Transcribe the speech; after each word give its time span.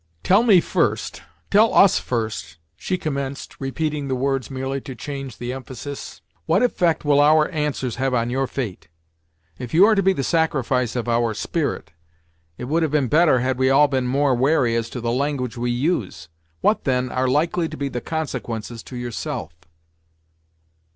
"Tell 0.23 0.41
me, 0.41 0.59
first 0.61 1.21
tell 1.51 1.71
us, 1.75 1.99
first, 1.99 2.43
Deerslayer," 2.43 2.57
she 2.75 2.97
commenced, 2.97 3.55
repeating 3.59 4.07
the 4.07 4.15
words 4.15 4.49
merely 4.49 4.81
to 4.81 4.95
change 4.95 5.37
the 5.37 5.53
emphasis 5.53 6.21
"what 6.47 6.63
effect 6.63 7.05
will 7.05 7.21
our 7.21 7.47
answers 7.51 7.97
have 7.97 8.11
on 8.11 8.31
your 8.31 8.47
fate? 8.47 8.87
If 9.59 9.75
you 9.75 9.85
are 9.85 9.93
to 9.93 10.01
be 10.01 10.13
the 10.13 10.23
sacrifice 10.23 10.95
of 10.95 11.07
our 11.07 11.35
spirit, 11.35 11.91
it 12.57 12.63
would 12.63 12.81
have 12.81 12.91
been 12.91 13.09
better 13.09 13.41
had 13.41 13.59
we 13.59 13.69
all 13.69 13.87
been 13.87 14.07
more 14.07 14.33
wary 14.33 14.75
as 14.75 14.89
to 14.89 15.01
the 15.01 15.11
language 15.11 15.55
we 15.55 15.69
use. 15.69 16.29
What, 16.61 16.83
then, 16.85 17.11
are 17.11 17.27
likely 17.27 17.69
to 17.69 17.77
be 17.77 17.87
the 17.87 18.01
consequences 18.01 18.81
to 18.81 18.95
yourself?" 18.95 19.51